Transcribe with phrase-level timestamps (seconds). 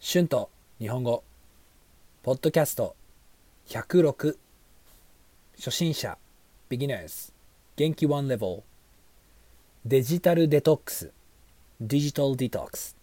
[0.00, 0.48] 春と
[0.78, 1.24] 日本語。
[2.22, 2.94] ポッドキャスト。
[3.66, 4.36] 106
[5.56, 6.16] 初心者。
[6.70, 7.32] beginners
[7.74, 8.62] 元気 one level
[9.84, 11.10] デジタルデトックス。
[11.82, 12.94] digital detox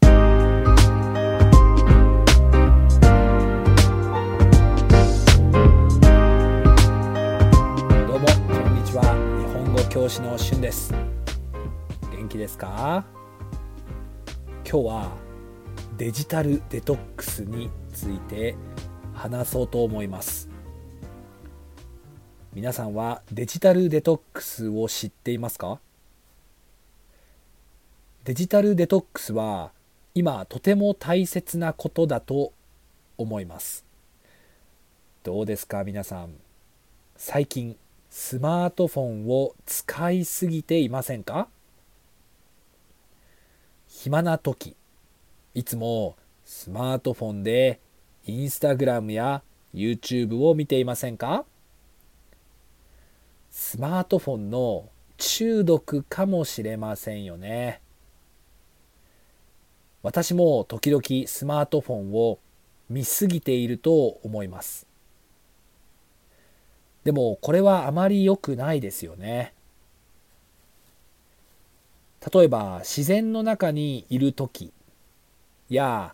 [8.08, 9.04] どうもこんにちは。
[9.38, 10.94] 日本語教師の春です。
[12.14, 13.04] 元気ですか？
[14.64, 15.12] 今日は
[15.98, 18.58] デジタルデトックスについて
[19.14, 20.50] 話そうと思います。
[22.54, 25.80] 皆さんはデジタルデトックスを知っていますか？
[28.26, 29.72] デジタルデトックスは
[30.14, 32.52] 今とても大切なことだと
[33.18, 33.86] 思います。
[35.24, 36.34] どうですか皆さん？
[37.16, 37.78] 最近
[38.10, 41.48] スマートフォンを使いすぎていませんか？
[43.88, 44.76] 暇な時。
[45.56, 47.80] いつもスマートフォンで
[48.26, 49.42] インスタグラムや
[49.74, 51.46] YouTube を見ていませんか？
[53.52, 57.80] スマートフォンの中毒かもしれませんよね。
[60.04, 62.40] 私も時々スマートフォンを
[62.90, 64.86] 見すぎていると思います。
[67.06, 69.54] でもこれはあまり良くないですよね。
[72.34, 74.74] 例えば自然の中にいる時
[75.70, 76.14] や、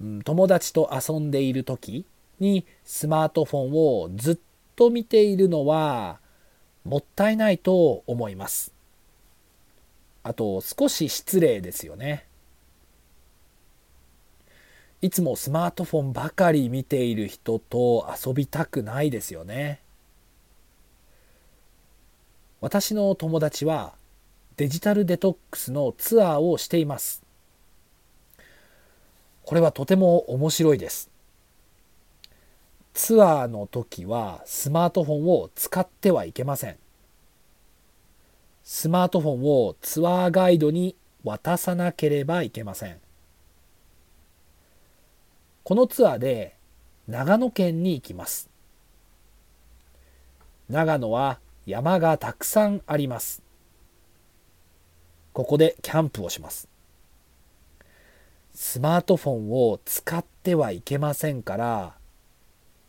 [0.00, 2.04] うん、友達と遊んでいる時
[2.40, 3.72] にスマートフォン
[4.04, 4.38] をずっ
[4.76, 6.18] と見ているのは
[6.84, 8.72] もったいないと思います。
[10.22, 12.26] あと少し失礼ですよね。
[15.02, 19.80] いつもスマートフォンばかり見ている人と遊びたくないですよね。
[22.60, 23.94] 私の友達は
[24.58, 27.22] デジタルデトックスのツアーをしています。
[29.50, 31.10] これはとても面白いです。
[32.94, 36.76] ツアーの時はスマートフォンを使ってはいけません。
[38.62, 40.94] スマートフォンをツアーガイドに
[41.24, 43.00] 渡さなければいけません。
[45.64, 46.54] このツアーで
[47.08, 48.48] 長野県に行きます。
[50.68, 53.42] 長野は山がたくさんあります。
[55.32, 56.69] ここでキャンプをします。
[58.54, 61.94] スマートフォンを使ってはいけませんから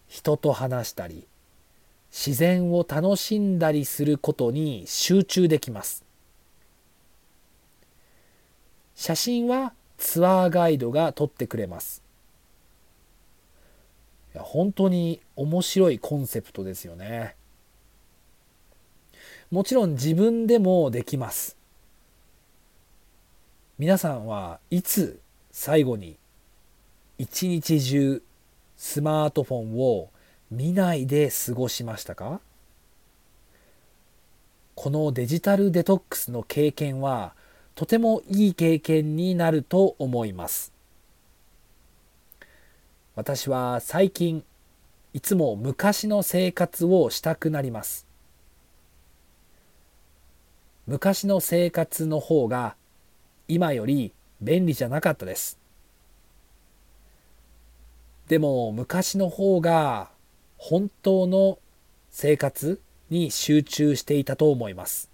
[0.07, 1.27] 人と話したり
[2.11, 6.03] 自然を楽しんだりすることに集中できます。
[8.95, 12.03] 写真はツアーガイドが撮ってくれます。
[14.35, 17.35] いや本当に面白いコンセプトですよね。
[19.49, 21.57] もちろん自分でもできます。
[23.79, 25.19] 皆さんはいつ
[25.51, 26.17] 最後に
[27.17, 28.23] 一日中
[28.77, 30.09] スマートフォンを
[30.49, 32.41] 見ないで過ごしましたか？
[34.75, 37.33] このデジタルデトックスの経験は
[37.75, 40.73] とてもいい経験になると思います。
[43.15, 44.43] 私は最近
[45.13, 48.07] いつも昔の生活をしたくなります。
[50.87, 52.75] 昔の生活の方が
[53.47, 55.59] 今より便利じゃなかったです。
[58.27, 60.09] でも昔の方が
[60.57, 61.59] 本当の
[62.09, 62.79] 生活
[63.09, 65.09] に集中していたと思います。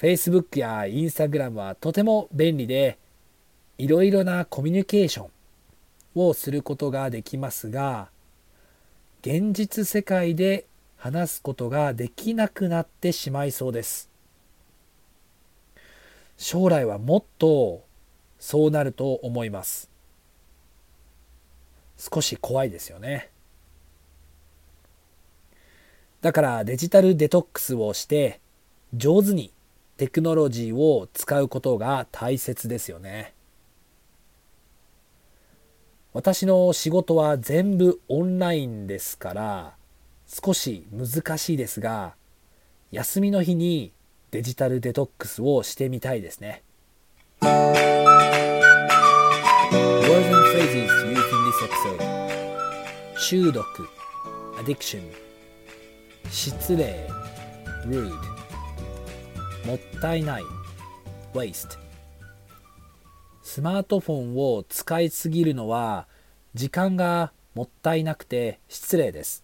[0.00, 2.98] Facebook や Instagram はとても便利で
[3.78, 5.30] いろいろなコミュニケーション
[6.14, 8.08] をすることができますが
[9.22, 14.07] 現実世界で話すことができなくなってしまいそうです。
[16.38, 17.84] 将来はもっと
[18.38, 19.90] そうなると思います。
[21.98, 23.30] 少し怖いですよね。
[26.20, 28.40] だからデジタルデトックスをして
[28.94, 29.52] 上手に
[29.96, 33.34] テクノロジーを使うことが大切ですよね。
[36.12, 39.74] 私の仕事は全部オンラインですから
[40.26, 42.14] 少し難しいですが
[42.90, 43.92] 休みの日に
[44.30, 46.62] デジタルデトックスをしてみたいですね。
[47.40, 47.48] Words
[50.26, 51.16] and phrases used in
[51.46, 52.28] this episode.
[53.18, 53.64] 中毒
[54.62, 55.02] addiction
[56.30, 57.08] 失礼
[57.86, 58.10] rude
[59.66, 60.42] もったいない
[61.32, 61.78] waste.
[63.42, 66.06] スマートフォンを使いすぎるのは
[66.52, 69.42] 時間がもったいなくて失礼です。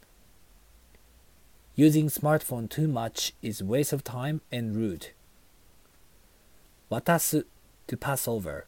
[1.76, 5.08] Using smartphone too much is waste of time and rude.
[6.88, 7.46] 渡す
[7.88, 8.66] to pass over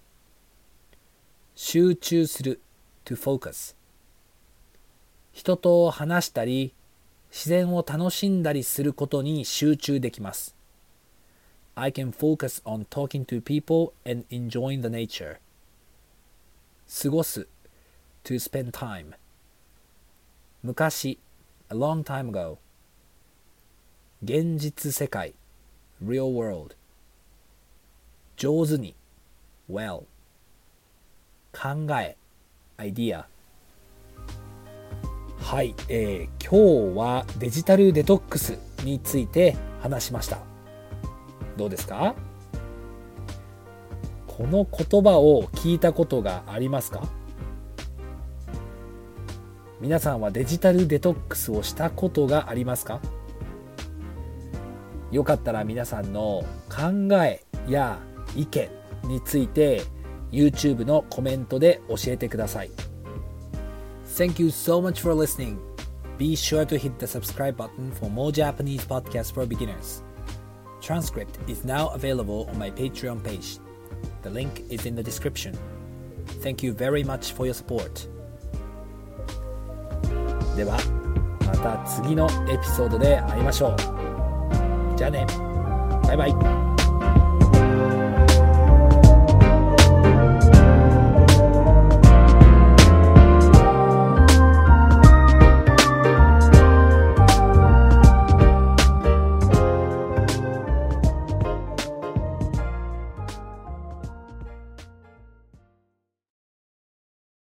[1.54, 2.60] 集中する
[3.04, 3.76] to focus
[5.32, 6.74] 人と話したり
[7.30, 10.56] 自然を楽しんだりすることに集中できます
[11.76, 15.36] I can focus on talking to people and enjoying the nature
[17.02, 17.46] 過ごす
[18.24, 19.14] to spend time
[20.64, 21.18] 昔
[21.68, 22.58] a long time ago
[24.24, 25.34] 現実世界
[26.02, 26.74] real world
[28.36, 28.94] 上手に
[29.70, 30.04] well
[31.52, 32.16] 考え
[32.78, 33.24] idea
[35.38, 40.38] はい、えー、今日はデジタルデトックスについて話しました。
[41.56, 42.14] どうですか？
[44.26, 47.06] この言葉を聞いたことがありますか？
[49.80, 53.00] 皆さんはデジタルデトックスをしたことがありますか？
[55.16, 57.98] よかったら皆さんの考えや
[58.36, 58.68] 意見
[59.04, 59.82] について
[60.30, 62.70] YouTube のコメントで教えてください。
[64.04, 65.56] Thank you so much for listening.
[66.18, 70.02] Be sure to hit the subscribe button for more Japanese podcasts for beginners.
[70.82, 73.58] Transcript is now available on my Patreon page.
[74.22, 75.56] The link is in the description.
[76.42, 78.06] Thank you very much for your support.
[80.54, 80.76] では、
[81.46, 83.95] また次のエピソードで会いましょう。
[84.95, 85.25] じゃあね。
[86.07, 86.35] バイバイ。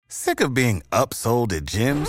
[0.08, 2.08] Sick of being upsold at gyms?